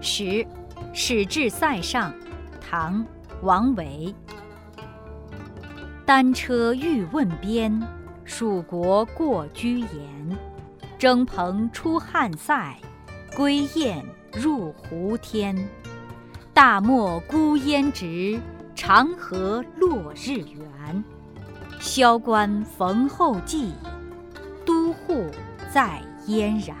[0.00, 0.46] 十、
[0.92, 2.12] 使至塞上，
[2.60, 3.04] 唐
[3.42, 4.14] 王维。
[6.04, 7.80] 单车欲问边，
[8.24, 10.38] 属国过居延。
[10.98, 12.76] 征蓬出汉塞，
[13.36, 14.04] 归雁
[14.34, 15.56] 入胡天。
[16.52, 18.38] 大漠孤烟直，
[18.74, 21.04] 长河落日圆。
[21.78, 23.72] 萧关逢候骑，
[24.66, 25.30] 都护
[25.72, 26.76] 在燕然。